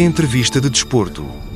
[0.00, 1.47] Entrevista de Desporto.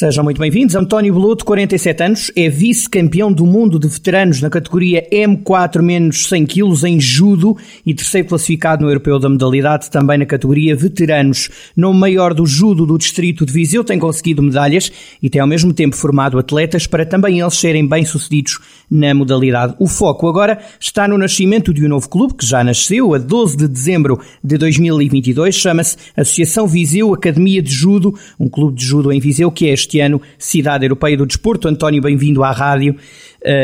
[0.00, 0.74] Sejam muito bem-vindos.
[0.74, 6.46] António Beloto, 47 anos, é vice-campeão do mundo de veteranos na categoria M4 menos 100
[6.46, 11.50] kg em judo e terceiro classificado no europeu da modalidade também na categoria veteranos.
[11.76, 14.90] Nome maior do judo do distrito de Viseu tem conseguido medalhas
[15.22, 18.58] e tem ao mesmo tempo formado atletas para também eles serem bem-sucedidos
[18.90, 19.74] na modalidade.
[19.78, 23.54] O foco agora está no nascimento de um novo clube que já nasceu a 12
[23.54, 29.20] de dezembro de 2022, chama-se Associação Viseu Academia de Judo, um clube de judo em
[29.20, 31.66] Viseu que é este ano Cidade Europeia do Desporto.
[31.66, 32.94] António, bem-vindo à rádio,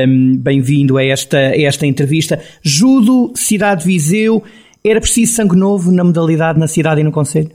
[0.09, 2.41] um, bem-vindo a esta, a esta entrevista.
[2.62, 4.43] Judo, Cidade Viseu,
[4.83, 7.51] era preciso sangue novo na modalidade na cidade e no Conselho?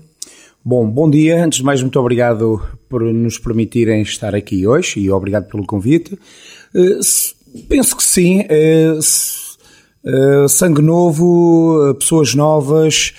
[0.63, 1.43] Bom, bom dia.
[1.43, 6.13] Antes de mais, muito obrigado por nos permitirem estar aqui hoje e obrigado pelo convite.
[6.75, 8.41] Uh, penso que sim.
[8.41, 8.99] Uh,
[10.05, 13.13] uh, sangue novo, pessoas novas,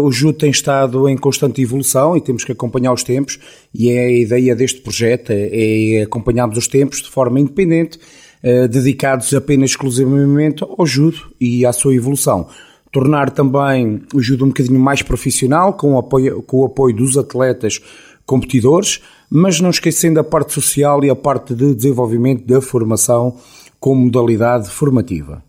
[0.00, 3.38] o judo tem estado em constante evolução e temos que acompanhar os tempos
[3.74, 7.98] e é a ideia deste projeto, é, é acompanharmos os tempos de forma independente,
[8.42, 12.48] uh, dedicados apenas exclusivamente ao judo e à sua evolução.
[12.90, 17.18] Tornar também o judo um bocadinho mais profissional, com o apoio, com o apoio dos
[17.18, 17.80] atletas
[18.24, 23.36] competidores, mas não esquecendo a parte social e a parte de desenvolvimento da formação
[23.78, 25.47] como modalidade formativa.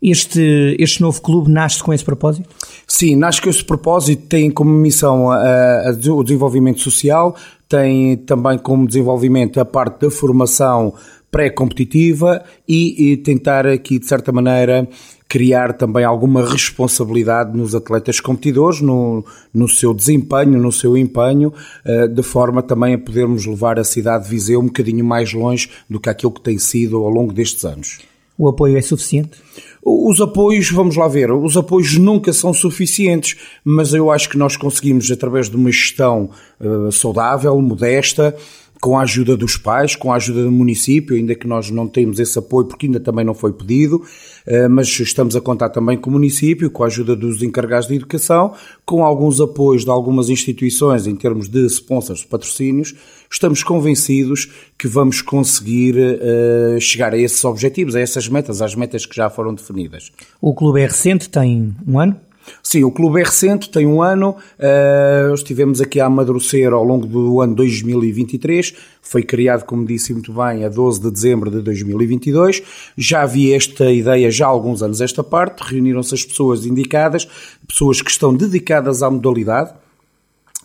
[0.00, 2.48] Este, este novo clube nasce com esse propósito?
[2.86, 7.34] Sim, nasce com esse propósito, tem como missão a, a, o desenvolvimento social,
[7.68, 10.94] tem também como desenvolvimento a parte da formação
[11.30, 14.88] pré-competitiva e, e, tentar aqui, de certa maneira,
[15.28, 21.52] criar também alguma responsabilidade nos atletas competidores, no, no seu desempenho, no seu empenho,
[21.84, 25.68] uh, de forma também a podermos levar a cidade de Viseu um bocadinho mais longe
[25.88, 27.98] do que aquilo que tem sido ao longo destes anos.
[28.38, 29.32] O apoio é suficiente?
[29.84, 34.56] Os apoios, vamos lá ver, os apoios nunca são suficientes, mas eu acho que nós
[34.56, 38.36] conseguimos, através de uma gestão uh, saudável, modesta,
[38.80, 42.20] com a ajuda dos pais, com a ajuda do município, ainda que nós não temos
[42.20, 44.02] esse apoio porque ainda também não foi pedido,
[44.46, 47.96] eh, mas estamos a contar também com o município, com a ajuda dos encarregados de
[47.96, 48.54] educação,
[48.86, 52.94] com alguns apoios de algumas instituições em termos de sponsors, patrocínios,
[53.30, 59.06] estamos convencidos que vamos conseguir uh, chegar a esses objetivos, a essas metas, às metas
[59.06, 60.10] que já foram definidas.
[60.40, 62.16] O clube é recente, tem um ano?
[62.62, 64.36] Sim, o clube é recente, tem um ano.
[64.58, 68.74] Uh, estivemos aqui a amadurecer ao longo do ano 2023.
[69.02, 72.62] Foi criado, como disse muito bem, a 12 de dezembro de 2022.
[72.96, 75.62] Já havia esta ideia já há alguns anos, esta parte.
[75.62, 77.28] Reuniram-se as pessoas indicadas,
[77.66, 79.72] pessoas que estão dedicadas à modalidade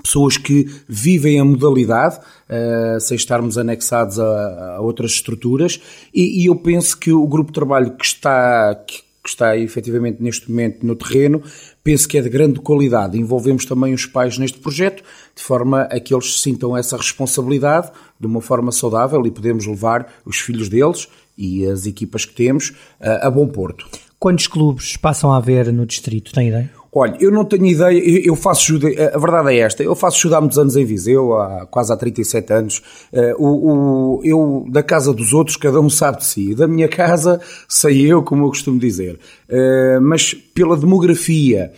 [0.04, 5.80] pessoas que vivem a modalidade, uh, sem estarmos anexados a, a outras estruturas,
[6.14, 10.22] e, e, eu penso que o grupo de trabalho que está, que, que está efetivamente
[10.22, 11.42] neste momento no terreno,
[11.82, 13.18] penso que é de grande qualidade.
[13.18, 15.02] Envolvemos também os pais neste projeto,
[15.34, 17.90] de forma a que eles sintam essa responsabilidade
[18.20, 22.74] de uma forma saudável e podemos levar os filhos deles e as equipas que temos
[23.00, 23.88] a, a bom porto.
[24.20, 26.32] Quantos clubes passam a haver no distrito?
[26.34, 26.83] Tem ideia?
[26.96, 30.36] Olha, eu não tenho ideia, eu faço judo, a verdade é esta, eu faço judo
[30.36, 34.84] há muitos anos em Viseu, há quase há 37 anos, eh, o, o, eu, da
[34.84, 38.50] casa dos outros, cada um sabe de si, da minha casa sei eu, como eu
[38.50, 41.72] costumo dizer, eh, mas pela demografia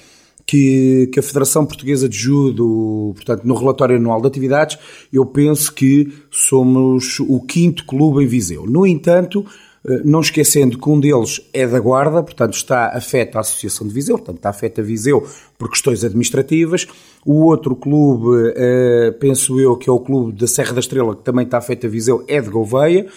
[0.45, 4.77] que, que a Federação Portuguesa de Judo, portanto, no relatório anual de atividades,
[5.11, 8.65] eu penso que somos o quinto clube em Viseu.
[8.67, 13.41] No entanto, eh, não esquecendo que um deles é da Guarda, portanto está afeto à
[13.41, 16.87] Associação de Viseu, portanto está afeto a Viseu por questões administrativas.
[17.25, 21.23] O outro clube, eh, penso eu, que é o clube da Serra da Estrela, que
[21.23, 23.07] também está afeto a Viseu, é de Gouveia.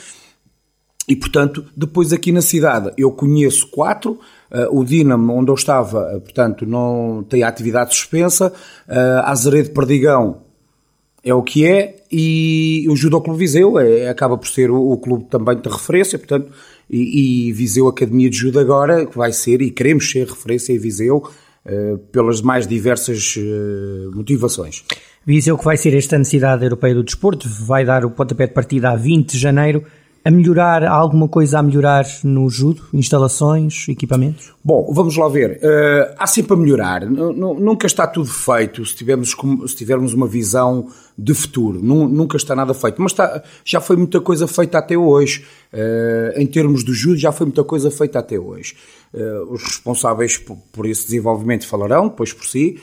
[1.09, 4.19] E, portanto, depois aqui na cidade eu conheço quatro.
[4.51, 8.53] Uh, o Dinamo, onde eu estava, portanto, não tem atividade suspensa.
[8.87, 10.48] Uh, Azeredo Perdigão
[11.23, 14.99] é o que é e o Judo Clube Viseu é, acaba por ser o, o,
[14.99, 16.51] clube também de referência, portanto,
[16.89, 20.79] e, e, Viseu Academia de Judo agora, que vai ser, e queremos ser referência em
[20.79, 24.85] Viseu, uh, pelas mais diversas uh, motivações.
[25.27, 28.91] Viseu que vai ser esta necessidade europeia do desporto, vai dar o pontapé de partida
[28.91, 29.85] a 20 de janeiro,
[30.25, 32.83] a melhorar, há alguma coisa a melhorar no judo?
[32.93, 34.53] Instalações, equipamentos?
[34.63, 35.59] Bom, vamos lá ver.
[35.63, 37.03] Uh, há sempre a melhorar.
[37.03, 39.35] N nunca está tudo feito se tivermos,
[39.67, 41.81] se tivermos uma visão de futuro.
[41.83, 43.01] nunca está nada feito.
[43.01, 45.47] Mas está, já foi muita coisa feita até hoje.
[45.73, 48.75] Uh, em termos do judo, já foi muita coisa feita até hoje.
[49.15, 52.81] Uh, os responsáveis por, por, esse desenvolvimento falarão, depois por si.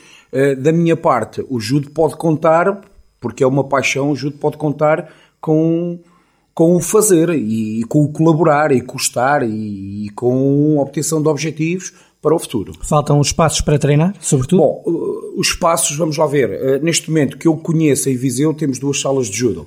[0.58, 2.80] da minha parte, o judo pode contar,
[3.20, 5.08] porque é uma paixão, o judo pode contar
[5.40, 6.00] com
[6.56, 11.28] com o fazer e, com o colaborar e custar e, e com a obtenção de
[11.28, 11.92] objetivos
[12.22, 12.72] para o futuro.
[12.80, 14.62] Faltam os espaços para treinar, sobretudo?
[14.62, 14.82] Bom,
[15.36, 16.80] os espaços, vamos lá ver.
[16.80, 19.66] Neste momento que eu conheço em Viseu, temos duas salas de judo.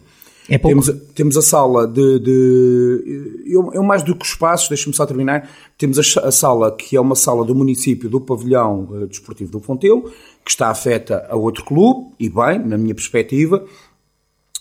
[0.49, 0.83] É pouco.
[0.83, 2.19] Temos, temos a sala de.
[2.19, 5.47] de eu, eu, mais do que os espaços, deixa-me só terminar.
[5.77, 10.11] Temos a, a, sala que é uma sala do município do Pavilhão Desportivo do Fontelo,
[10.43, 13.63] que está afeta a outro clube, e bem, na minha perspectiva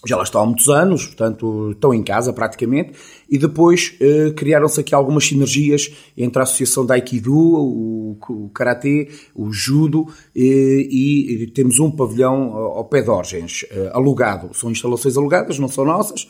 [0.06, 2.92] já lá estão há muitos anos, portanto estão em casa praticamente,
[3.28, 9.08] e depois eh, criaram-se aqui algumas sinergias entre a associação da Aikido, o, o Karatê,
[9.34, 10.06] o Judo,
[10.36, 14.54] eh, e, e, temos um pavilhão ao pé de Orgens, eh, alugado.
[14.54, 16.28] São instalações alugadas, não são nossas,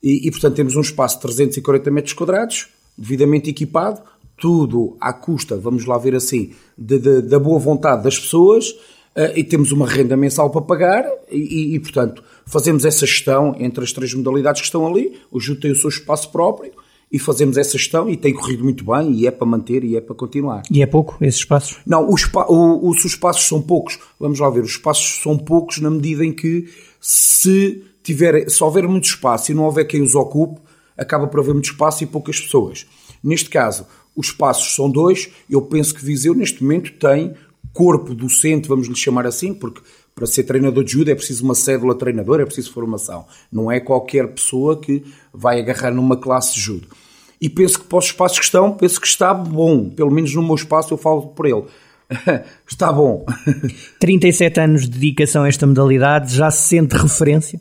[0.00, 4.00] e, e, portanto temos um espaço de 340 metros quadrados, devidamente equipado,
[4.36, 8.72] tudo à custa, vamos lá ver assim, de, de, da boa vontade das pessoas,
[9.34, 13.92] e temos uma renda mensal para pagar, e, e portanto fazemos essa gestão entre as
[13.92, 16.72] três modalidades que estão ali, o Judo tem o seu espaço próprio,
[17.10, 20.00] e fazemos essa gestão e tem corrido muito bem e é para manter e é
[20.00, 20.62] para continuar.
[20.70, 21.78] E é pouco esses espaços?
[21.86, 23.98] Não, os, o, os espaços são poucos.
[24.20, 26.68] Vamos lá ver, os espaços são poucos na medida em que
[27.00, 30.60] se tiver, se houver muito espaço e não houver quem os ocupe,
[30.96, 32.86] acaba por haver muito espaço e poucas pessoas.
[33.22, 35.30] Neste caso, os espaços são dois.
[35.48, 37.34] Eu penso que Viseu neste momento tem
[37.72, 39.80] corpo docente, vamos lhe chamar assim, porque
[40.14, 43.24] para ser treinador de judo é preciso uma cédula treinador, é preciso formação.
[43.52, 46.88] Não é qualquer pessoa que vai agarrar numa classe de judo.
[47.40, 49.88] E penso que para os espaços que estão, penso que está bom.
[49.90, 51.62] Pelo menos no meu espaço eu falo por ele.
[52.68, 53.24] está bom.
[54.00, 57.60] 37 anos de dedicação a esta modalidade, já se sente referência?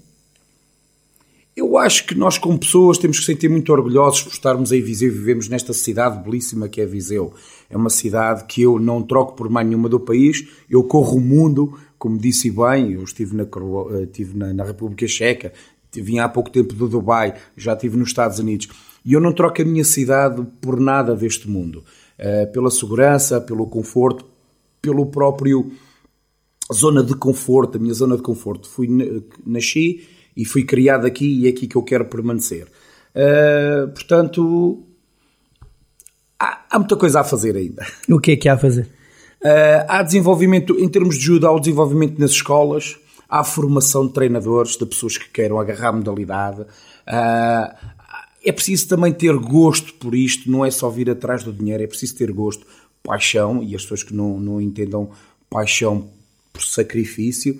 [1.57, 5.07] Eu acho que nós, como pessoas, temos que sentir muito orgulhosos por estarmos em Viseu
[5.07, 7.33] e vivemos nesta cidade belíssima que é Viseu.
[7.67, 10.47] É uma cidade que eu não troco por mais nenhuma do país.
[10.69, 15.07] Eu corro o mundo, como disse bem, eu estive na, eh, estive na, na República
[15.07, 15.51] Checa,
[15.91, 18.67] vim há pouco tempo do Dubai, já estive nos Estados Unidos.
[19.03, 21.83] E eu não troco a minha cidade por nada deste mundo.
[22.19, 24.23] Uh, pela segurança, pelo conforto,
[24.79, 25.71] pelo próprio
[26.71, 28.69] zona de conforto, a minha zona de conforto.
[28.69, 28.87] Fui,
[29.43, 30.05] nasci
[30.37, 32.67] e fui criado aqui e é aqui que eu quero permanecer.
[33.15, 34.83] Uh, portanto,
[36.39, 37.83] há, há, muita coisa a fazer ainda.
[38.07, 38.83] O que é que há a fazer?
[39.41, 42.97] Uh, há desenvolvimento, em termos de judo, há o desenvolvimento nas escolas,
[43.27, 46.61] há formação de treinadores, de pessoas que queiram agarrar a modalidade.
[46.61, 47.97] Uh,
[48.45, 51.87] é preciso também ter gosto por isto, não é só vir atrás do dinheiro, é
[51.87, 52.65] preciso ter gosto,
[53.03, 55.09] paixão, e as pessoas que não, não entendam
[55.49, 56.09] paixão
[56.53, 57.59] por sacrifício,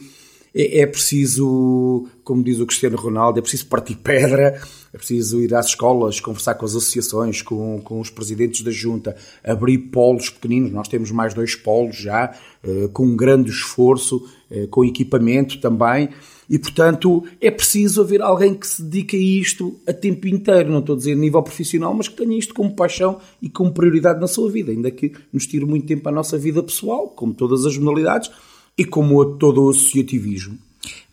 [0.58, 4.60] é, é preciso, como diz o Cristiano Ronaldo, é preciso partir pedra,
[4.92, 9.16] é preciso ir às escolas, conversar com as associações, com, com os presidentes da junta,
[9.44, 10.72] abrir polos pequeninos.
[10.72, 12.34] Nós temos mais dois polos já,
[12.64, 16.10] eh, com um grande esforço, eh, com equipamento também.
[16.50, 20.72] E, portanto, é preciso haver alguém que se dedique a isto a tempo inteiro.
[20.72, 24.20] Não estou a dizer nível profissional, mas que tenha isto como paixão e como prioridade
[24.20, 24.72] na sua vida.
[24.72, 28.32] Ainda que nos tire muito tempo a nossa vida pessoal, como todas as modalidades,
[28.78, 30.58] e como todo o associativismo.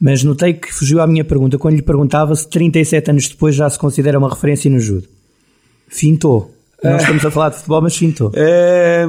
[0.00, 3.68] Mas notei que fugiu à minha pergunta quando lhe perguntava se 37 anos depois já
[3.68, 5.08] se considera uma referência no judo.
[5.88, 6.50] Fintou.
[6.82, 8.30] Nós estamos a falar de futebol, mas fintou.
[8.34, 9.06] É,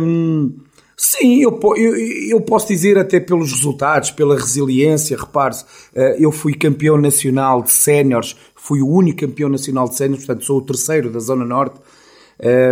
[0.96, 1.96] sim, eu, eu,
[2.30, 5.18] eu, posso dizer até pelos resultados, pela resiliência.
[5.18, 10.26] Repare-se, eh, eu fui campeão nacional de séniores, fui o único campeão nacional de séniores,
[10.26, 11.82] portanto sou o terceiro da Zona Norte.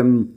[0.06, 0.28] Um,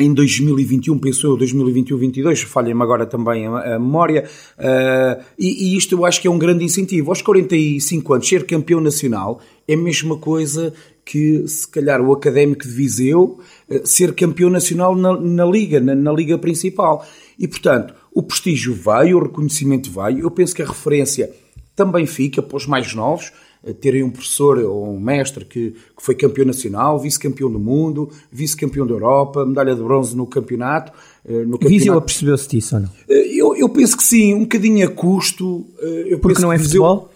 [0.00, 4.24] em 2021, penso eu, 2021-22, falha-me agora também a, a memória,
[4.58, 7.10] uh, e, e, isto eu acho que é um grande incentivo.
[7.10, 10.72] Aos 45 anos, ser campeão nacional é a mesma coisa
[11.04, 13.38] que, se calhar, o Académico de Viseu
[13.68, 17.06] uh, ser campeão nacional na, na Liga, na, na, Liga principal.
[17.38, 21.30] E, portanto, o prestígio vai, o reconhecimento vai, eu penso que a referência
[21.76, 23.32] também fica para os mais novos,
[23.80, 28.86] terem um professor ou um mestre que, que foi campeão nacional, vice-campeão do mundo, vice-campeão
[28.86, 30.92] da Europa, medalha de bronze no campeonato.
[31.24, 31.68] Eh, no campeonato.
[31.68, 32.88] Viseu apercebeu-se disso ou não?
[33.08, 35.66] Eh, eu, eu penso que sim, um bocadinho a custo.
[35.80, 37.10] Eh, Porque não é futebol?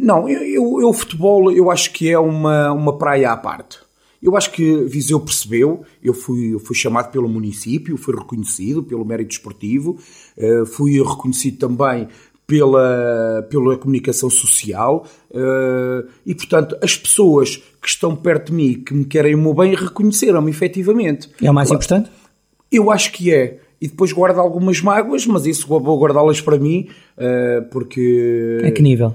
[0.00, 3.78] Não, eu, eu, eu, futebol eu acho que é uma, uma praia à parte.
[4.22, 9.04] Eu acho que Viseu percebeu, eu fui, eu fui chamado pelo município, fui reconhecido pelo
[9.04, 9.98] mérito esportivo,
[10.66, 12.08] fui reconhecido também
[12.46, 18.94] pela, pela comunicação social uh, e, portanto, as pessoas que estão perto de mim, que
[18.94, 21.30] me querem o meu bem, reconheceram-me efetivamente.
[21.42, 22.10] É o mais claro, importante?
[22.70, 23.60] Eu acho que é.
[23.80, 28.62] E depois guardo algumas mágoas, mas isso vou guardá-las para mim, uh, porque...
[28.64, 29.14] A que nível?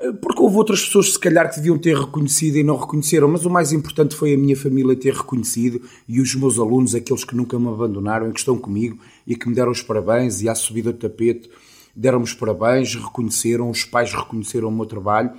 [0.00, 3.44] Eh, porque houve outras pessoas, se calhar, que deviam ter reconhecido e não reconheceram, mas
[3.44, 7.36] o mais importante foi a minha família ter reconhecido e os meus alunos, aqueles que
[7.36, 10.54] nunca me abandonaram e que estão comigo e que me deram os parabéns e à
[10.54, 11.50] subida do tapete
[11.94, 15.32] deram-me os parabéns, reconheceram, os pais reconheceram o meu trabalho.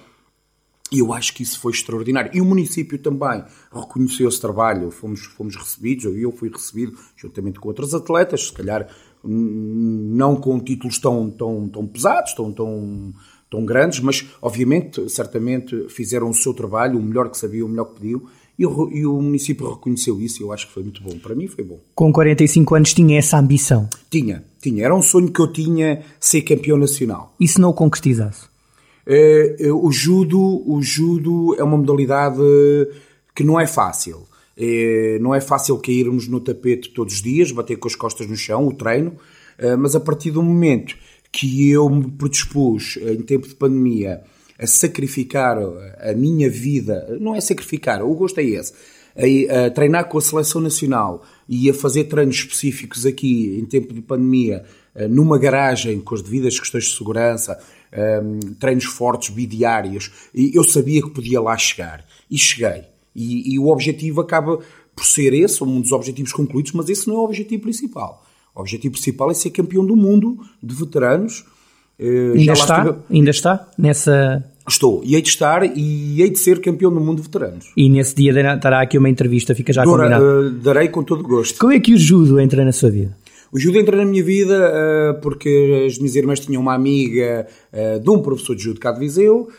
[0.91, 2.31] E eu acho que isso foi extraordinário.
[2.34, 3.43] E o município também
[3.74, 4.91] reconheceu esse trabalho.
[4.91, 8.88] Fomos, fomos recebidos, eu fui recebido, juntamente com outros atletas, se calhar
[9.24, 13.13] não com títulos tão, tão, tão pesados, tão, tão,
[13.50, 17.86] tão grandes, mas obviamente, certamente fizeram o seu trabalho, o melhor que sabiam, o melhor
[17.86, 18.24] que podiam,
[18.62, 21.18] e o, e o município reconheceu isso e eu acho que foi muito bom.
[21.18, 21.80] Para mim foi bom.
[21.96, 23.89] Com 45 anos tinha essa ambição?
[24.08, 24.86] Tinha, tinha.
[24.86, 27.34] Era um sonho que eu tinha ser campeão nacional.
[27.39, 28.46] E se não o concretizasse?
[29.03, 32.38] É, é, o judo, o judo é uma modalidade
[33.34, 34.27] que não é fácil.
[34.56, 38.36] É, não é fácil cairmos no tapete todos os dias, bater com as costas no
[38.36, 39.13] chão, o treino,
[39.80, 40.96] mas a partir do momento
[41.32, 44.22] que eu me predispus, em tempo de pandemia,
[44.62, 48.74] a sacrificar a minha vida, não é sacrificar, o gosto é esse,
[49.15, 53.94] a, a, treinar com a seleção nacional e a fazer treinos específicos aqui em tempo
[53.94, 54.63] de pandemia,
[54.96, 57.60] eh, numa garagem com as devidas questões de segurança,
[57.94, 62.06] um, treinos fortes, bidiários, e eu sabia que podia lá chegar.
[62.30, 62.84] E cheguei.
[63.13, 64.60] E, e, o objetivo acaba
[64.96, 68.25] por ser esse, um dos objetivos concluídos, mas esse não é o objetivo principal.
[68.56, 71.46] O objetivo principal é ser campeão do mundo de veteranos.
[72.01, 72.98] Uh, ainda, está, estive...
[73.12, 77.17] ainda está nessa Estou, e hei de estar e hei de ser campeão do mundo
[77.17, 77.72] de veteranos.
[77.75, 80.24] E nesse dia estará aqui uma entrevista, fica já Dora, combinado.
[80.24, 81.60] Uh, darei com todo gosto.
[81.60, 83.17] Como é que o judo entra na sua vida?
[83.51, 88.00] O judo entra na minha vida uh, porque as minhas irmãs tinham uma amiga uh,
[88.00, 89.50] de um professor de judo cá de Viseu,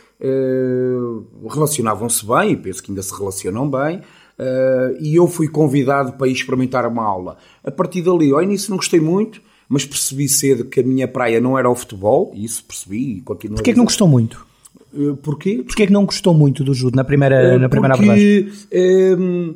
[1.50, 4.00] relacionavam-se bem, e penso que ainda se relacionam bem,
[5.00, 7.36] e eu fui convidado para ir experimentar uma aula.
[7.64, 11.40] A partir dali, ao início não gostei muito, mas percebi cedo que a minha praia
[11.40, 14.46] não era o futebol, e isso percebi e continuo Porquê é que não gostou muito?
[14.94, 15.62] Eh, porquê?
[15.66, 19.18] Porquê é que não gostou muito do judo na primeira, eh, na primeira Porque, abordagem?
[19.18, 19.54] Um,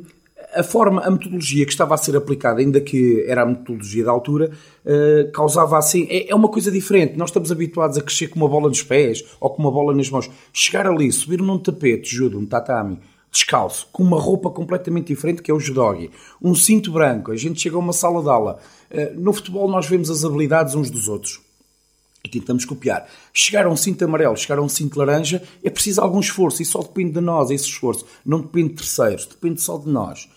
[0.55, 4.09] a forma, a metodologia que estava a ser aplicada, ainda que era a metodologia da
[4.09, 4.49] altura,
[4.83, 6.07] uh, causava assim.
[6.09, 7.15] É, é, uma coisa diferente.
[7.15, 10.09] Nós estamos habituados a crescer com uma bola nos pés ou com uma bola nas
[10.09, 10.31] mãos.
[10.51, 12.97] Chegar ali, subir num tapete, judo, um tatami,
[13.37, 16.09] descalço, com uma roupa completamente diferente que é o judogi,
[16.41, 18.59] um cinto branco, a gente chega a uma sala de aula.
[18.89, 21.39] Uh, no futebol nós vemos as habilidades uns dos outros
[22.23, 23.07] e tentamos copiar.
[23.33, 26.65] Chegar a um cinto amarelo, chegar a um cinto laranja, é preciso algum esforço e
[26.65, 28.05] só depende de nós esse esforço.
[28.25, 30.27] Não depende de terceiros, depende só de nós.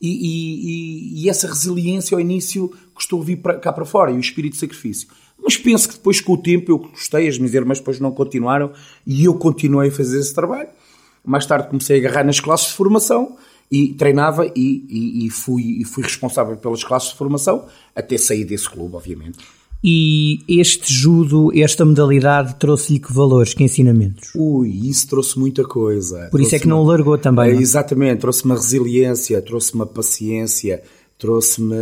[0.00, 4.20] E, e, e essa resiliência ao início custou vir para, cá para fora e o
[4.20, 5.08] espírito de sacrifício.
[5.42, 8.72] Mas penso que depois, com o tempo, eu gostei, as minhas irmãs depois não continuaram
[9.06, 10.68] e eu continuei a fazer esse trabalho.
[11.28, 13.36] Mais tarde comecei a agarrar nas classes de formação
[13.70, 18.44] e treinava e, e, e, fui, e fui responsável pelas classes de formação até sair
[18.44, 19.38] desse clube, obviamente.
[19.82, 24.32] E este judo, esta modalidade, trouxe-lhe que valores, que ensinamentos?
[24.34, 26.28] Ui, isso trouxe muita coisa.
[26.32, 27.50] Por isso é que não o largou também.
[27.50, 30.82] É, exatamente, trouxe-me resiliência, trouxe-me paciência,
[31.16, 31.76] trouxe-me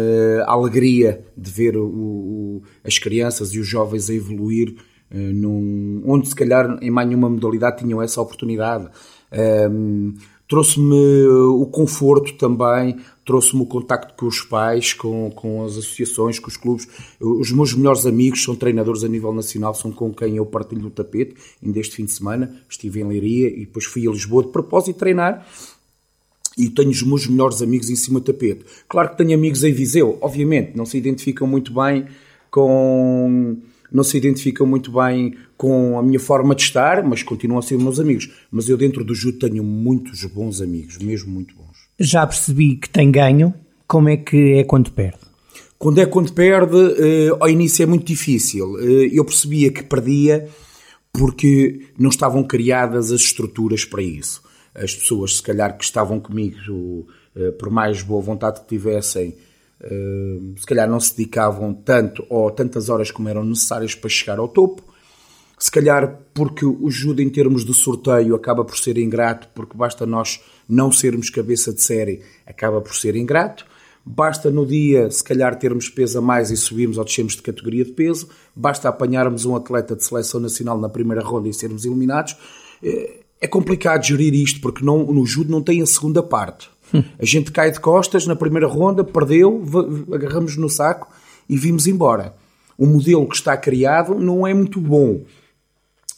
[0.47, 4.75] alegria de ver o, o, as crianças e os jovens a evoluir
[5.11, 8.89] uh, num, onde se calhar em mais nenhuma modalidade tinham essa oportunidade.
[9.37, 10.15] Um,
[10.49, 16.49] trouxe-me o conforto também, trouxe-me o contacto com os pais, com, com as associações, com
[16.49, 16.89] os clubes.
[17.21, 20.91] Os meus melhores amigos são treinadores a nível nacional, são com quem eu partilho o
[20.91, 21.35] tapete.
[21.63, 24.99] Ainda este fim de semana estive em Leiria e depois fui a Lisboa de propósito
[24.99, 25.47] treinar.
[26.57, 28.65] E tenho os meus melhores amigos em cima do tapete.
[28.89, 32.07] Claro que tenho amigos em Viseu, obviamente, não se identificam muito bem
[32.51, 33.59] com
[33.93, 37.79] não se identificam muito bem com a minha forma de estar, mas continuam a ser
[37.79, 38.31] meus amigos.
[38.51, 41.77] Mas eu dentro do judo tenho muitos bons amigos, mesmo muito bons.
[41.99, 43.55] Já percebi que tem ganho,
[43.87, 45.27] como é que é quando perde?
[45.79, 48.79] Quando é quando perde, eh, ao início é muito difícil.
[48.79, 50.49] Eh, eu percebia que perdia
[51.13, 54.43] porque não estavam criadas as estruturas para isso.
[54.75, 59.35] As pessoas, se calhar, que estavam comigo, eh, por mais boa vontade que tivessem,
[60.57, 64.49] se calhar não se dedicavam tanto ou tantas horas como eram necessárias para chegar ao
[64.49, 64.83] topo.
[65.59, 70.05] Se calhar porque o judo em termos de sorteio acaba por ser ingrato, porque basta
[70.05, 73.65] nós não sermos cabeça de série, acaba por ser ingrato.
[74.05, 77.85] Basta no dia, se calhar, termos peso a mais e subirmos ou descemos de categoria
[77.85, 78.29] de peso.
[78.55, 82.37] Basta apanharmos um atleta de seleção nacional na primeira ronda e sermos eliminados.
[82.83, 86.71] É, é complicado gerir isto, porque não, no judo não tem a segunda parte.
[87.19, 89.63] A gente cai de costas na primeira ronda, perdeu,
[90.13, 91.09] agarramos no saco
[91.49, 92.35] e vimos embora.
[92.79, 95.23] O modelo que está criado não é muito bom.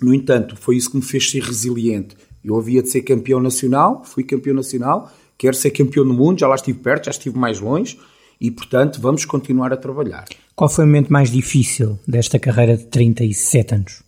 [0.00, 2.16] No entanto, foi isso que me fez ser resiliente.
[2.44, 6.48] Eu havia de ser campeão nacional, fui campeão nacional, quero ser campeão do mundo, já
[6.48, 7.98] lá estive perto, já estive mais longe
[8.40, 10.24] e, portanto, vamos continuar a trabalhar.
[10.54, 14.02] Qual foi o momento mais difícil desta carreira de 37 anos?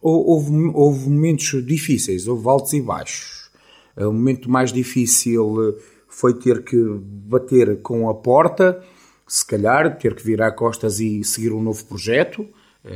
[0.00, 3.50] Houve, houve momentos difíceis, houve altos e baixos.
[3.96, 8.82] O momento mais difícil eh, foi ter que bater com a porta,
[9.28, 12.46] se calhar, ter que virar costas e seguir um novo projeto.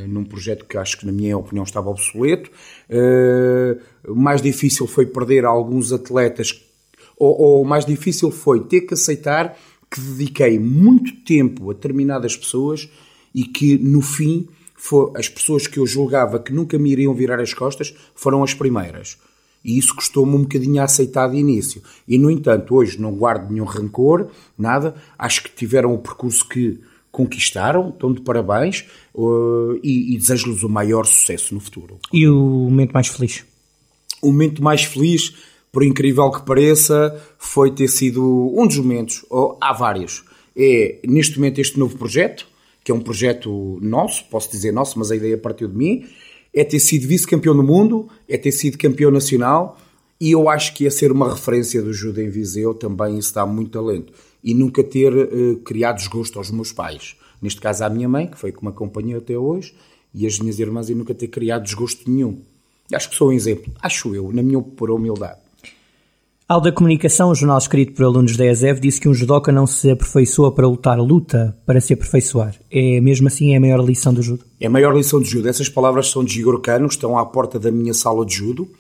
[0.09, 2.51] Num projeto que acho que, na minha opinião, estava obsoleto.
[2.91, 6.61] Uh, mais difícil foi perder alguns atletas,
[7.17, 9.57] ou, ou mais difícil foi ter que aceitar
[9.91, 12.89] que dediquei muito tempo a determinadas pessoas
[13.35, 17.41] e que, no fim, foi, as pessoas que eu julgava que nunca me iriam virar
[17.41, 19.19] as costas foram as primeiras.
[19.65, 21.83] E isso custou-me um bocadinho a aceitar de início.
[22.07, 24.95] E, no entanto, hoje não guardo nenhum rancor, nada.
[25.19, 26.81] Acho que tiveram o percurso que
[27.17, 31.99] conquistaram, estão de parabéns uh, e, e desejo-lhes o maior sucesso no futuro.
[32.13, 33.43] E o momento mais feliz?
[34.21, 35.35] O momento mais feliz,
[35.73, 38.23] por incrível que pareça, foi ter sido
[38.55, 40.25] um dos momentos, ou há vários.
[40.55, 42.47] É, neste momento, este novo projeto,
[42.85, 46.05] que é um projeto nosso, posso dizer nosso, mas a ideia partiu de mim,
[46.53, 49.79] é ter sido vice-campeão do mundo, é ter sido campeão nacional,
[50.21, 53.45] e eu acho que é ser uma referência do judo em Viseu também isso dá
[53.45, 57.17] muito talento e nunca ter uh, criado desgosto aos meus pais.
[57.43, 59.75] Neste caso, à minha mãe, que foi que me acompanhou até hoje,
[60.15, 62.41] e as minhas irmãs, e nunca ter criado desgosto nenhum.
[62.93, 65.41] Acho que sou um exemplo, acho eu, na minha por humildade.
[66.49, 69.67] Ao da Comunicação, o jornal escrito por alunos da ESEV disse que um judoca não
[69.67, 72.55] se aperfeiçoa para lutar, luta para se aperfeiçoar.
[72.71, 74.45] É mesmo assim é a maior lição do judo?
[74.61, 75.49] É a maior lição do judo.
[75.49, 78.71] Essas palavras são de Gigoro Kano, estão à porta da minha sala de judo.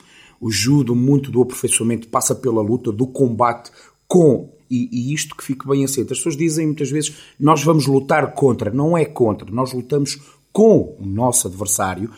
[0.40, 3.70] O judo, muito do aperfeiçoamento, passa pela luta, do combate
[4.06, 6.12] com e, e, isto que fique bem aceito.
[6.12, 8.70] As pessoas dizem muitas vezes nós vamos lutar contra.
[8.70, 10.18] Não é contra, nós lutamos
[10.52, 12.10] com o nosso adversário,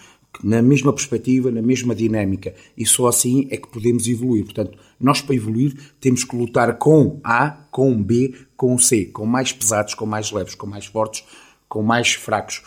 [0.43, 2.55] na mesma perspectiva, na mesma dinâmica.
[2.77, 4.45] E só assim é que podemos evoluir.
[4.45, 9.53] Portanto, nós para evoluir temos que lutar com A, com B, com C, com mais
[9.53, 11.25] pesados, com mais leves, com mais fortes,
[11.69, 12.63] com mais fracos,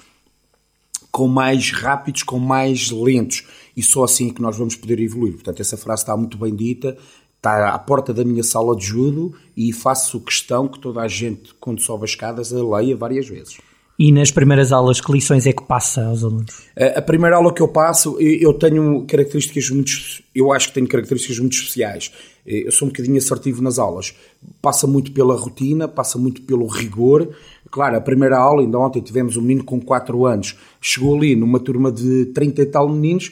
[1.11, 3.45] com mais rápidos, com mais lentos.
[3.75, 5.33] E só assim é que nós vamos poder evoluir.
[5.33, 6.97] Portanto, essa frase está muito bem dita
[7.41, 11.55] está à porta da minha sala de judo e faço questão que toda a gente,
[11.55, 13.57] quando sobe as escadas, a leia várias vezes.
[14.01, 16.63] E nas primeiras aulas, que lições é que passa aos alunos?
[16.95, 19.91] A primeira aula que eu passo, eu tenho características muito,
[20.33, 22.11] eu acho que tenho características muito especiais.
[22.43, 24.15] Eu sou um bocadinho assertivo nas aulas.
[24.59, 27.29] Passa muito pela rotina, passa muito pelo rigor.
[27.69, 31.59] Claro, a primeira aula, ainda ontem tivemos um menino com 4 anos, chegou ali numa
[31.59, 33.31] turma de 30 e tal meninos,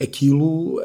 [0.00, 0.80] aquilo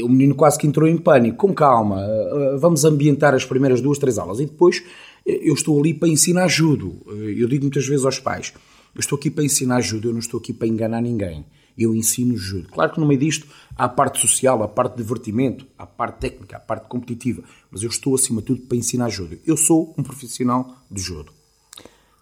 [0.00, 1.36] o menino quase que entrou em pânico.
[1.36, 5.78] Com calma, eh, vamos ambientar as primeiras duas, três aulas e depois eh, eu estou
[5.78, 7.00] ali para ensinar judo.
[7.08, 8.52] Eh, eu digo muitas vezes aos pais:
[8.94, 11.44] eu estou aqui para ensinar judo, eu não estou aqui para enganar ninguém.
[11.76, 12.68] Eu ensino judo.
[12.68, 16.18] Claro que no meio disto há a parte social, a parte de divertimento, a parte
[16.18, 19.38] técnica, a parte competitiva, mas eu estou acima de tudo para ensinar judo.
[19.46, 21.32] Eu sou um profissional de judo.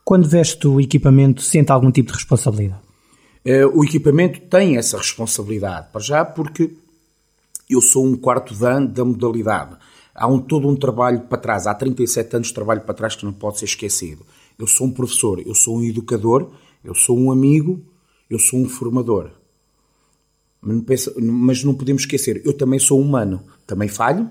[0.05, 2.83] Quando veste o equipamento, sente algum tipo de responsabilidade?
[3.75, 6.71] O equipamento tem essa responsabilidade, para já porque
[7.69, 9.77] eu sou um quarto dan da modalidade.
[10.15, 13.25] Há um, todo um trabalho para trás, há 37 anos de trabalho para trás que
[13.25, 14.25] não pode ser esquecido.
[14.59, 16.51] Eu sou um professor, eu sou um educador,
[16.85, 17.85] eu sou um amigo,
[18.29, 19.31] eu sou um formador.
[20.61, 23.43] Mas não podemos esquecer, eu também sou humano.
[23.67, 24.31] Também falho,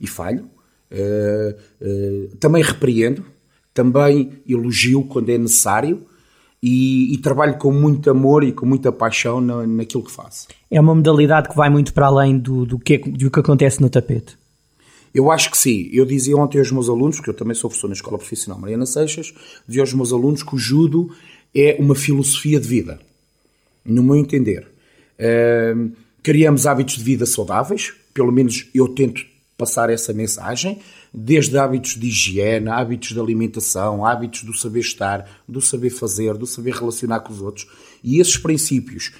[0.00, 0.48] e falho.
[0.90, 3.24] Uh, uh, também repreendo,
[3.72, 6.06] também elogio quando é necessário
[6.62, 10.46] e, e, trabalho com muito amor e com muita paixão na, naquilo que faço.
[10.70, 13.90] É uma modalidade que vai muito para além do, do, que, do que acontece no
[13.90, 14.38] tapete?
[15.14, 15.88] Eu acho que sim.
[15.92, 18.84] Eu dizia ontem aos meus alunos, porque eu também sou professor na Escola Profissional Mariana
[18.84, 19.32] Seixas,
[19.66, 21.14] dizia aos meus alunos que o judo
[21.54, 22.98] é uma filosofia de vida,
[23.84, 24.66] no meu entender.
[25.16, 29.24] Uh, criamos hábitos de vida saudáveis, pelo menos eu tento
[29.56, 30.80] passar essa mensagem,
[31.12, 36.46] desde hábitos de higiene, hábitos de alimentação, hábitos do saber estar, do saber fazer, do
[36.46, 37.68] saber relacionar com os outros.
[38.02, 39.12] E esses princípios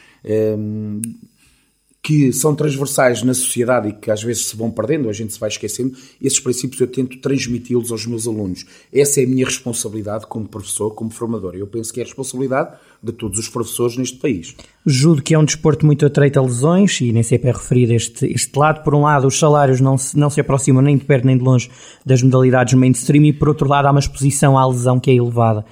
[2.04, 5.40] que são transversais na sociedade e que às vezes se vão perdendo, a gente se
[5.40, 8.66] vai esquecendo, esses princípios eu tento transmiti-los aos meus alunos.
[8.92, 11.54] Essa é a minha responsabilidade como professor, como formador.
[11.54, 14.54] Eu penso que é a responsabilidade de todos os professores neste país.
[14.84, 18.26] Judo que é um desporto muito atreito a lesões e nem sempre é referido este,
[18.26, 18.84] este lado.
[18.84, 21.42] Por um lado, os salários não se, não se aproximam nem de perto nem de
[21.42, 21.70] longe
[22.04, 25.64] das modalidades mainstream e por outro lado há uma exposição à lesão que é elevada.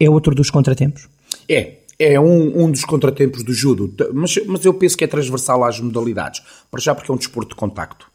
[0.00, 1.10] É outro dos contratempos?
[1.46, 5.64] É, é um, um dos contratempos do judo, mas, mas eu penso que é transversal
[5.64, 6.42] às modalidades.
[6.70, 8.06] Para já porque é um desporto de contacto.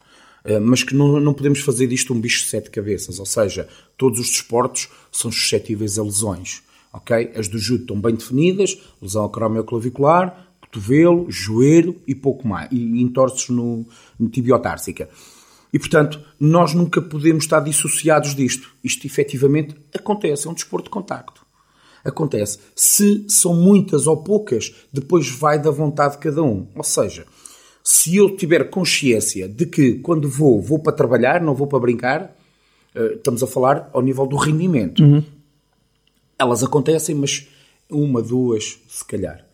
[0.43, 3.67] Eh, mas que não, não podemos fazer disto um bicho de sete cabeças, ou seja,
[3.97, 6.63] todos os desportos são suscetíveis a lesões.
[6.93, 7.31] ok?
[7.35, 13.49] As do judo estão bem definidas, lesão acromioclavicular, cotovelo, joelho e pouco mais, e entorces
[13.49, 13.85] no,
[14.19, 15.09] no tibiotársica.
[15.71, 18.71] E, portanto, nós nunca podemos estar dissociados disto.
[18.83, 21.45] Isto, efetivamente, acontece, é um desporto de contacto.
[22.03, 22.59] Acontece.
[22.75, 26.67] Se são muitas ou poucas, depois vai da vontade de cada um.
[26.75, 27.25] Ou seja,
[27.83, 32.35] se eu tiver consciência de que quando vou, vou para trabalhar, não vou para brincar,
[32.95, 35.03] eh, estamos a falar ao nível do rendimento.
[35.03, 35.23] Uhum.
[36.37, 37.47] Elas acontecem, mas
[37.89, 39.45] uma, duas, se calhar.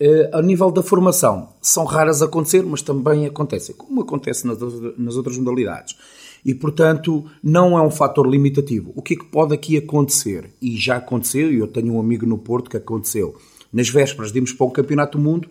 [0.00, 4.58] Uh, a nível da formação, são raras a acontecer, mas também acontecem, como acontece nas,
[4.98, 5.96] nas outras modalidades.
[6.44, 8.92] E, portanto, não é um fator limitativo.
[8.96, 10.50] O que é que pode aqui acontecer?
[10.60, 13.36] E já aconteceu, e eu tenho um amigo no Porto que aconteceu.
[13.72, 15.48] Nas vésperas de irmos para o Campeonato do Mundo,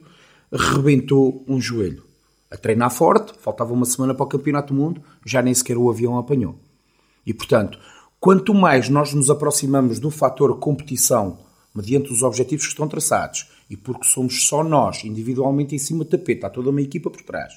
[0.51, 2.03] rebentou um joelho.
[2.51, 5.89] A treinar forte, faltava uma semana para o Campeonato do Mundo, já nem sequer o
[5.89, 6.59] avião apanhou.
[7.25, 7.79] E, portanto,
[8.19, 11.39] quanto mais nós nos aproximamos do fator competição,
[11.73, 16.09] mediante os objetivos que estão traçados, e porque somos só nós, individualmente em cima do
[16.09, 17.53] tapete, há toda uma equipa por trás,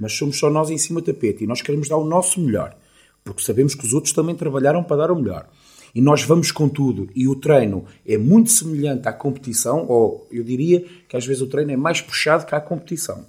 [0.00, 2.74] mas somos só nós em cima do tapete e nós queremos dar o nosso melhor,
[3.22, 5.46] porque sabemos que os outros também trabalharam para dar o melhor.
[5.94, 10.42] E nós vamos com tudo, e o treino é muito semelhante à competição, ou eu
[10.42, 13.26] diria que às vezes o treino é mais puxado que a competição.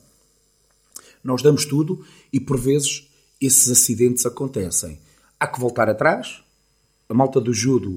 [1.23, 3.07] Nós damos tudo e por vezes
[3.39, 4.99] esses acidentes acontecem.
[5.39, 6.41] Há que voltar atrás.
[7.09, 7.91] A malta do judo,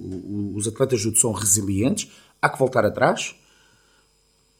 [0.57, 2.11] os atletas judo são resilientes.
[2.43, 3.35] Há que voltar atrás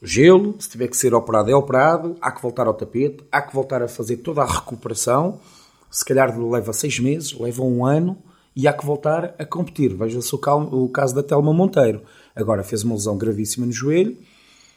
[0.05, 3.53] gelo, se tiver que ser operado, é operado, há que voltar ao tapete, há que
[3.53, 5.39] voltar a fazer toda a recuperação,
[5.89, 8.17] se calhar leva seis meses, leva um ano,
[8.55, 9.93] e há que voltar a competir.
[9.93, 12.01] Veja-se o caso da Telma Monteiro.
[12.35, 14.17] Agora fez uma lesão gravíssima no joelho,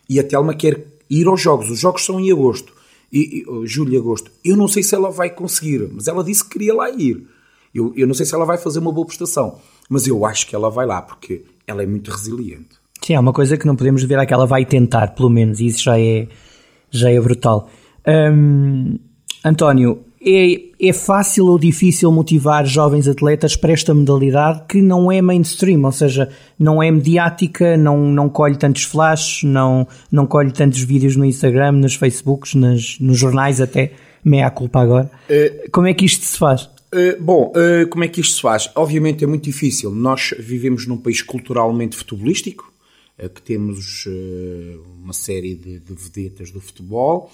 [0.08, 1.70] e a Telma quer ir aos jogos.
[1.70, 2.72] Os jogos são em agosto,
[3.12, 4.30] e, e, julho e agosto.
[4.44, 7.26] Eu não sei se ela vai conseguir, mas ela disse que queria lá ir.
[7.74, 10.54] Eu, eu não sei se ela vai fazer uma boa prestação, mas eu acho que
[10.54, 12.78] ela vai lá, porque ela é muito resiliente.
[13.08, 15.82] Sim, é uma coisa que não podemos ver, aquela vai tentar, pelo menos, e isso
[15.82, 16.28] já é,
[16.90, 17.70] já é brutal.
[18.06, 18.98] Hum,
[19.42, 25.22] António, é, é fácil ou difícil motivar jovens atletas para esta modalidade que não é
[25.22, 30.82] mainstream, ou seja, não é mediática, não, não colhe tantos flashes, não, não colhe tantos
[30.82, 33.92] vídeos no Instagram, nos Facebooks, nas, nos jornais até,
[34.22, 35.10] meia culpa agora.
[35.30, 36.64] Uh, como é que isto se faz?
[36.94, 38.70] Uh, bom, uh, como é que isto se faz?
[38.74, 39.94] Obviamente é muito difícil.
[39.94, 42.70] Nós vivemos num país culturalmente futebolístico,
[43.26, 47.30] que temos eh, uma série de, de vedetas do futebol.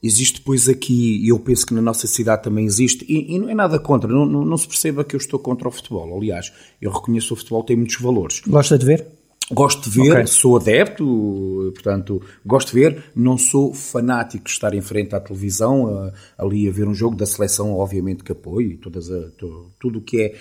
[0.00, 3.48] Existe depois aqui, e eu penso que na nossa cidade também existe, e, e não
[3.48, 6.16] é nada contra, não, não, não, se perceba que eu estou contra o futebol.
[6.16, 8.40] Aliás, eu reconheço que o futebol tem muitos valores.
[8.46, 9.17] Gosta de ver?
[9.50, 10.26] Gosto de ver, okay.
[10.26, 16.12] sou adepto, portanto, gosto de ver, não sou fanático de estar em frente à televisão,
[16.36, 19.30] ali a ver um jogo da seleção, obviamente que apoio, todas a,
[19.78, 20.34] tudo o que é,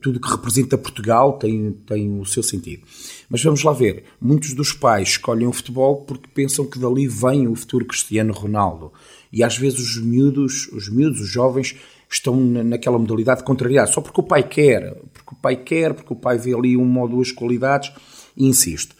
[0.00, 2.82] tudo que representa Portugal tem, tem o seu sentido.
[3.30, 7.46] Mas vamos lá ver, muitos dos pais escolhem o futebol porque pensam que dali vem
[7.46, 8.92] o futuro Cristiano Ronaldo.
[9.32, 11.76] E às vezes os miúdos, os miúdos, os jovens,
[12.10, 16.16] estão naquela modalidade contrariada, só porque o pai quer, porque o pai quer, porque o
[16.16, 17.92] pai vê ali uma ou duas qualidades
[18.38, 18.94] insisto.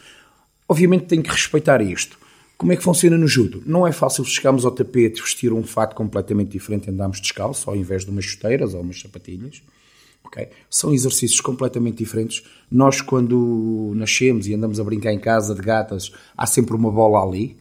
[0.67, 2.19] Obviamente tem que respeitar isto.
[2.59, 3.63] Como é que funciona no judo?
[3.65, 8.03] Não é fácil chegarmos ao tapete, vestir um fato completamente diferente andarmos descalço, ao invés
[8.03, 9.61] de umas chuteiras ou umas sapatilhas.
[10.25, 10.49] Okay?
[10.69, 12.43] São exercícios completamente diferentes.
[12.69, 17.23] Nós, quando nascemos e andamos a brincar em casa de gatas, há sempre uma bola
[17.23, 17.57] ali.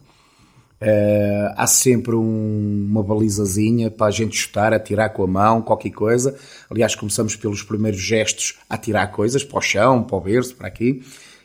[0.80, 5.90] Uh, há sempre um, uma balizazinha para a gente chutar, atirar com a mão, qualquer
[5.90, 6.36] coisa.
[6.70, 10.68] Aliás, começamos pelos primeiros gestos a tirar coisas para o chão, para o berço, para
[10.68, 11.02] aqui.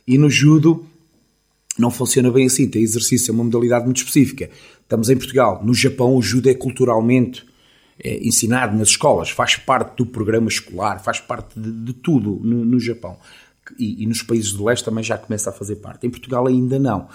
[0.08, 0.86] E no judo
[1.78, 4.50] não funciona bem assim, tem exercício, é uma modalidade muito específica.
[4.82, 7.46] Estamos em Portugal, no Japão o judo é culturalmente
[8.00, 12.66] é, ensinado nas escolas, faz parte do programa escolar, faz parte de, de tudo no,
[12.66, 13.18] no Japão.
[13.80, 16.06] E, e, nos países do leste também já começa a fazer parte.
[16.06, 17.08] Em Portugal ainda não.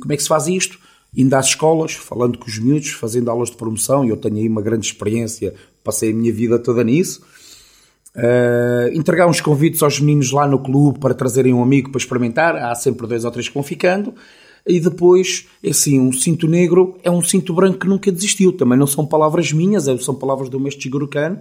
[0.00, 0.80] Como é que se faz isto?
[1.16, 4.48] Indo às escolas, falando com os miúdos, fazendo aulas de promoção, e eu tenho aí
[4.48, 5.54] uma grande experiência,
[5.84, 7.22] passei a minha vida toda nisso
[8.16, 12.56] Uh, entregar uns convites aos meninos lá no clube para trazerem um amigo para experimentar.
[12.56, 14.14] Há sempre dois ou três que vão ficando.
[14.66, 18.52] E depois, é assim, um cinto negro é um cinto branco que nunca desistiu.
[18.52, 21.40] Também não são palavras minhas, é, são palavras do mestre Chigurukano.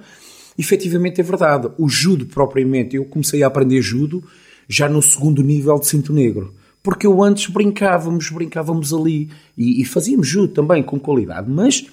[0.58, 1.70] Efetivamente é verdade.
[1.78, 4.24] O judo propriamente, eu comecei a aprender judo
[4.68, 6.54] já no segundo nível de cinto negro.
[6.82, 11.86] Porque eu antes brincávamos, brincávamos ali e, e fazíamos judo também com qualidade, mas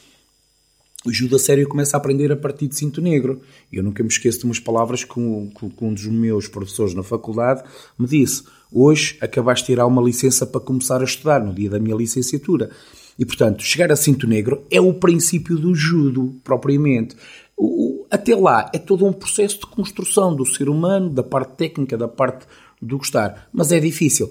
[1.04, 3.40] o judo a sério começa a aprender a partir de cinto negro.
[3.72, 7.02] Eu nunca me esqueço de umas palavras que um, que um dos meus professores na
[7.02, 7.62] faculdade
[7.98, 8.44] me disse.
[8.70, 12.70] Hoje acabaste de tirar uma licença para começar a estudar, no dia da minha licenciatura.
[13.18, 17.16] E, portanto, chegar a cinto negro é o princípio do judo, propriamente.
[17.56, 21.96] O, até lá é todo um processo de construção do ser humano, da parte técnica,
[21.96, 22.46] da parte
[22.80, 23.48] do gostar.
[23.52, 24.30] Mas é difícil.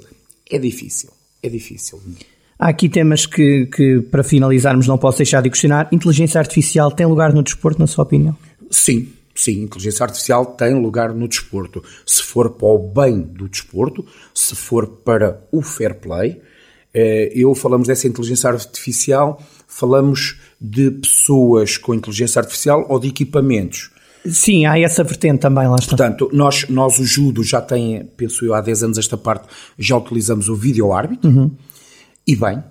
[0.49, 1.09] É difícil.
[1.41, 1.99] É difícil.
[2.59, 5.87] Há aqui temas que, que, para finalizarmos, não posso deixar de questionar.
[5.93, 8.35] Inteligência artificial tem lugar no desporto, na sua opinião?
[8.69, 9.61] Sim, sim.
[9.61, 11.81] Inteligência artificial tem lugar no desporto.
[12.05, 16.41] Se for para o bem do desporto, se for para o fair play,
[16.93, 23.89] eh, eu falamos dessa inteligência artificial, falamos de pessoas com inteligência artificial ou de equipamentos.
[24.25, 25.95] Sim, há essa vertente também, lá está.
[25.95, 29.95] Portanto, nós, nós o judo já tem, penso eu, há 10 anos esta parte, já
[29.95, 31.29] utilizamos o vídeo árbitro.
[31.29, 31.51] Uhum
[32.29, 32.63] e bem.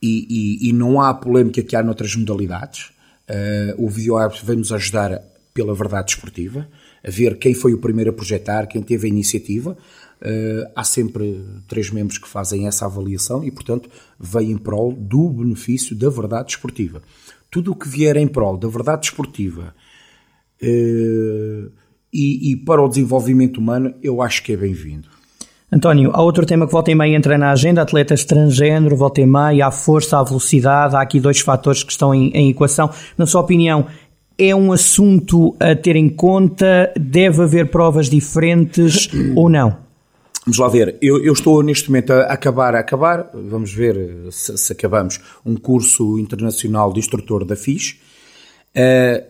[0.00, 2.92] e, e, e não há polémica que há noutras modalidades.
[3.28, 5.20] Uh, o vídeo-árbitro vem-nos ajudar
[5.54, 6.68] pela verdade esportiva,
[7.04, 9.76] a ver quem foi o primeiro a projetar, quem teve a iniciativa.
[10.20, 15.30] Uh, há sempre três membros que fazem essa avaliação e, portanto, vem em prol do
[15.30, 17.02] benefício da verdade esportiva.
[17.50, 19.74] Tudo o que vier em prol da verdade esportiva
[20.62, 21.72] uh,
[22.12, 25.08] e, e para o desenvolvimento humano, eu acho que é bem-vindo.
[25.74, 29.26] António, há outro tema que volta e meia entra na agenda, atletas transgênero, volta e
[29.26, 32.90] meia, há força, há velocidade, há aqui dois fatores que estão em, em equação.
[33.16, 33.86] Na sua opinião,
[34.36, 36.92] é um assunto a ter em conta?
[36.94, 39.78] Deve haver provas diferentes ou não?
[40.44, 44.58] Vamos lá ver, eu, eu, estou neste momento a acabar, a acabar, vamos ver se,
[44.58, 47.96] se acabamos, um curso internacional de instrutor da FIS
[48.76, 49.24] uh,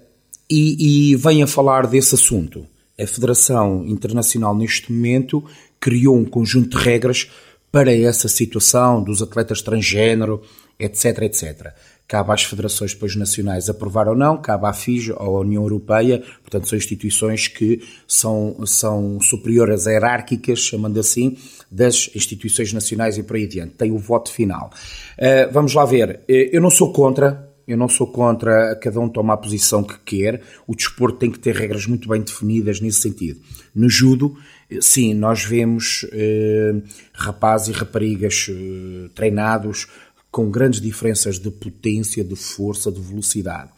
[0.50, 2.66] e, e venho a falar desse assunto.
[2.98, 5.44] A Federação Internacional, neste momento,
[5.82, 7.28] criou um conjunto de regras
[7.72, 10.40] para essa situação dos atletas transgênero,
[10.78, 11.72] etc, etc.
[12.06, 16.22] Cabe às federações depois nacionais aprovar ou não, cabe à FIS ou à União Europeia,
[16.42, 21.36] portanto são instituições que são, são superiores hierárquicas, chamando assim,
[21.70, 23.74] das instituições nacionais e por aí adiante.
[23.74, 24.70] Tem o voto final.
[25.18, 29.08] Uh, vamos lá ver, eh, eu não sou contra, eu não sou contra cada um
[29.08, 30.42] tomar a posição que quer.
[30.66, 33.40] O desporto tem que ter regras muito bem definidas nesse sentido.
[33.74, 34.36] No judo,
[34.80, 36.74] sim, nós vemos eh,
[37.12, 39.86] rapazes e raparigas eh, treinados
[40.30, 43.70] com grandes diferenças de potência, de força, de velocidade.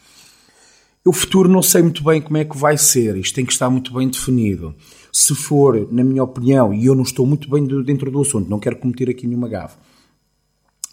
[1.04, 3.68] O futuro não sei muito bem como é que vai ser, isto tem que estar
[3.68, 4.74] muito bem definido.
[5.12, 8.58] Se for, na minha opinião, e eu não estou muito bem dentro do assunto, não
[8.58, 9.76] quero cometer aqui nenhuma gafe,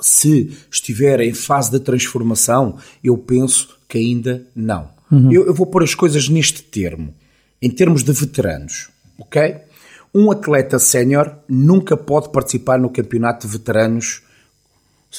[0.02, 4.90] se estiver em fase de transformação, eu penso que ainda não.
[5.12, 5.32] Uhum.
[5.32, 7.14] Eu, eu, vou pôr as coisas neste termo,
[7.62, 9.62] em termos de veteranos, ok?
[10.14, 14.22] Um atleta sénior nunca pode participar no campeonato de veteranos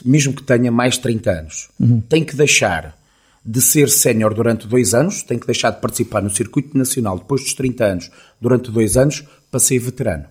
[0.05, 1.68] mesmo que tenha mais de 30 anos.
[1.78, 2.00] Uhum.
[2.00, 2.96] Tem que deixar
[3.44, 7.42] de ser sénior durante dois anos, tem que deixar de participar no circuito nacional depois
[7.42, 10.24] dos 30 anos, durante dois anos, para ser veterano.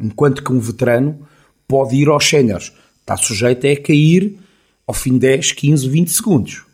[0.00, 1.26] Enquanto que um veterano
[1.68, 2.72] pode ir aos séniores.
[3.00, 4.38] Está sujeito a cair
[4.86, 6.64] ao fim de 10, 15, 20 segundos.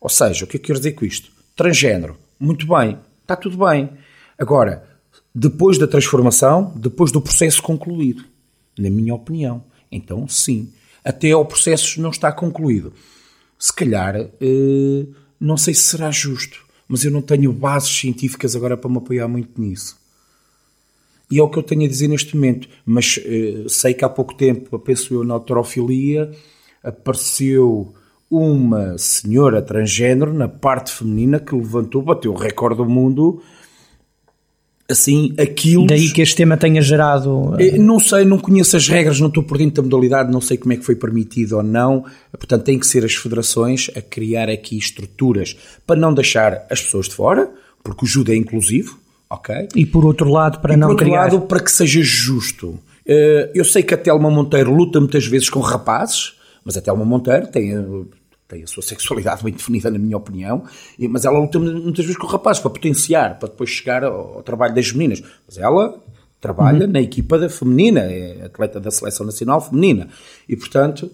[0.00, 1.30] Ou seja, o que é que eu quero dizer com isto?
[1.54, 2.16] Transgênero.
[2.38, 2.98] Muito bem.
[3.22, 3.90] Está tudo bem.
[4.38, 4.84] Agora,
[5.38, 8.24] depois da transformação, depois do processo concluído.
[8.78, 9.62] Na minha opinião.
[9.92, 10.70] Então, sim
[11.06, 12.92] até ao processo não está concluído.
[13.56, 15.06] Se calhar, eh,
[15.38, 19.28] não sei se será justo, mas eu não tenho bases científicas agora para me apoiar
[19.28, 19.96] muito nisso.
[21.30, 22.68] E é o que eu tenho a dizer neste momento.
[22.84, 26.32] Mas eh, sei que há pouco tempo, penso eu, na autorofilia,
[26.82, 27.94] apareceu
[28.28, 33.40] uma senhora transgênero na parte feminina que levantou, bateu o recorde do mundo
[34.88, 35.86] assim, aquilo.
[35.86, 37.54] Daí que este tema tenha gerado.
[37.58, 40.56] Eh, não sei, não conheço as regras, não estou por dentro da modalidade, não sei
[40.56, 42.04] como é que foi permitido ou não.
[42.32, 47.08] Portanto, tem que ser as federações a criar aqui estruturas para não deixar as pessoas
[47.08, 47.50] de fora,
[47.82, 49.68] porque o judo é inclusivo, ok?
[49.74, 51.24] E por outro lado, para e não por outro criar...
[51.24, 52.78] lado, para que seja justo.
[53.06, 57.04] Eh, eu sei que a Telma Monteiro luta muitas vezes com rapazes, mas a Telma
[57.04, 57.72] Monteiro tem
[58.48, 60.64] tem a sua sexualidade bem definida, na minha opinião,
[61.10, 64.74] mas ela luta muitas vezes com o rapaz para potenciar, para depois chegar ao, trabalho
[64.74, 65.22] das meninas.
[65.46, 66.00] Mas ela
[66.40, 66.92] trabalha uhum.
[66.92, 70.08] na equipa da feminina, é atleta da seleção nacional feminina.
[70.48, 71.10] E, portanto,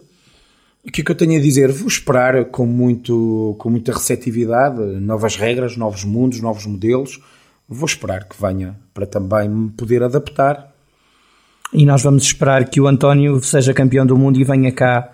[0.87, 1.73] o que é que eu tenho a dizer?
[1.73, 7.19] Vou esperar com, muito, com muita receptividade novas regras, novos mundos, novos modelos.
[7.67, 10.71] Vou esperar que venha para também me poder adaptar.
[11.73, 15.11] E nós vamos esperar que o António seja campeão do mundo e venha cá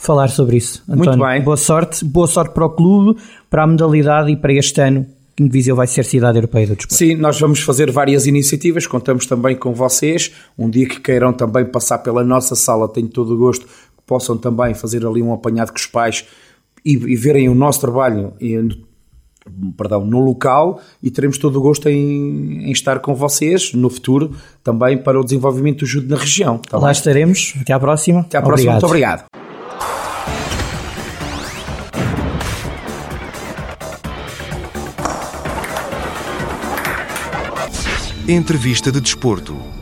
[0.00, 0.82] falar sobre isso.
[0.88, 1.42] António, Muito bem.
[1.42, 5.06] Boa sorte, boa sorte para o clube, para a modalidade e para este ano.
[5.36, 6.94] que Viseu vai ser cidade europeia do desporto.
[6.94, 10.32] Sim, nós vamos fazer várias iniciativas, contamos também com vocês.
[10.58, 14.36] Um dia que queiram também passar pela nossa sala, tenho todo o gosto que possam
[14.36, 16.24] também fazer ali um apanhado com os pais
[16.84, 18.32] e, e verem o nosso trabalho
[19.76, 24.34] perdão, no local e teremos todo o gosto em, em, estar com vocês no futuro
[24.62, 26.58] também para o desenvolvimento do judo na região.
[26.58, 26.92] Tá Lá bem?
[26.92, 27.54] estaremos.
[27.60, 28.20] Até à próxima.
[28.20, 28.72] Até à próxima.
[28.72, 28.80] Obrigado.
[28.80, 29.39] Muito obrigado.
[38.30, 39.79] Entrevista de Desporto.